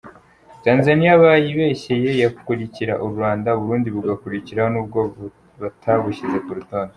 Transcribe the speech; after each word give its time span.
Tanzania 0.65 1.11
bayibeshyeye, 1.23 2.09
yakurikira 2.21 2.93
u 3.05 3.07
Rwanda, 3.11 3.49
uburundi 3.57 3.89
bugakurikiraho 3.95 4.69
nubwo 4.71 4.99
batabushyize 5.61 6.37
kurutonde!. 6.45 6.89